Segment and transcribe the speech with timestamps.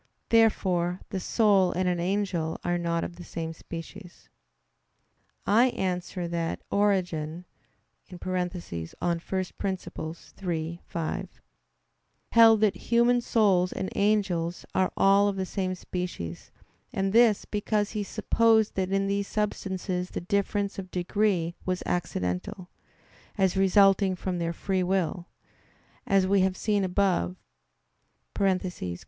[0.29, 4.29] Therefore the soul and an angel are not of the same species.
[5.45, 7.45] I answer that, Origen
[8.19, 9.21] (Peri Archon
[10.41, 11.41] iii, 5)
[12.31, 16.49] held that human souls and angels are all of the same species;
[16.91, 22.71] and this because he supposed that in these substances the difference of degree was accidental,
[23.37, 25.27] as resulting from their free will:
[26.07, 27.35] as we have seen above
[28.35, 28.97] (Q.